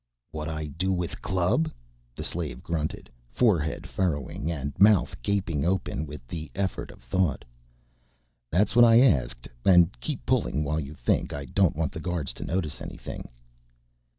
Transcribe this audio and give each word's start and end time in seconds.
"What 0.31 0.49
I 0.49 0.65
do 0.65 0.91
with 0.91 1.21
club?" 1.21 1.71
the 2.15 2.23
slave 2.23 2.63
grunted, 2.63 3.07
forehead 3.29 3.85
furrowing 3.85 4.51
and 4.51 4.73
mouth 4.79 5.15
gaping 5.21 5.63
open 5.63 6.07
with 6.07 6.25
the 6.27 6.49
effort 6.55 6.89
of 6.89 7.01
thought. 7.01 7.45
"That's 8.51 8.75
what 8.75 8.83
I 8.83 8.99
asked. 9.01 9.47
And 9.63 9.89
keep 9.99 10.25
pulling 10.25 10.63
while 10.63 10.79
you 10.79 10.95
think, 10.95 11.33
I 11.33 11.45
don't 11.45 11.75
want 11.75 11.91
the 11.91 11.99
guards 11.99 12.33
to 12.33 12.43
notice 12.43 12.81
anything." 12.81 13.29